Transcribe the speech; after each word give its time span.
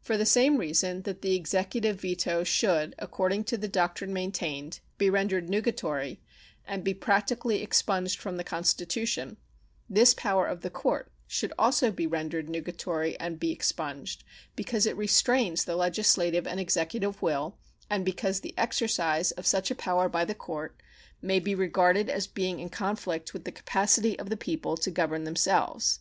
For 0.00 0.16
the 0.16 0.26
same 0.26 0.56
reason 0.56 1.02
that 1.02 1.22
the 1.22 1.36
Executive 1.36 2.00
veto 2.00 2.42
should, 2.42 2.92
according 2.98 3.44
to 3.44 3.56
the 3.56 3.68
doctrine 3.68 4.12
maintained, 4.12 4.80
be 4.98 5.08
rendered 5.08 5.48
nugatory, 5.48 6.20
and 6.66 6.82
be 6.82 6.92
practically 6.92 7.62
expunged 7.62 8.18
from 8.18 8.36
the 8.36 8.42
Constitution, 8.42 9.36
this 9.88 10.12
power 10.12 10.44
of 10.48 10.62
the 10.62 10.70
court 10.70 11.12
should 11.28 11.52
also 11.56 11.92
be 11.92 12.04
rendered 12.04 12.48
nugatory 12.48 13.16
and 13.20 13.38
be 13.38 13.52
expunged, 13.52 14.24
because 14.56 14.86
it 14.86 14.96
restrains 14.96 15.64
the 15.64 15.76
legislative 15.76 16.48
and 16.48 16.58
Executive 16.58 17.22
will, 17.22 17.56
and 17.88 18.04
because 18.04 18.40
the 18.40 18.58
exercise 18.58 19.30
of 19.30 19.46
such 19.46 19.70
a 19.70 19.76
power 19.76 20.08
by 20.08 20.24
the 20.24 20.34
court 20.34 20.80
may 21.22 21.38
be 21.38 21.54
regarded 21.54 22.10
as 22.10 22.26
being 22.26 22.58
in 22.58 22.70
conflict 22.70 23.32
with 23.32 23.44
the 23.44 23.52
capacity 23.52 24.18
of 24.18 24.30
the 24.30 24.36
people 24.36 24.76
to 24.76 24.90
govern 24.90 25.22
themselves. 25.22 25.92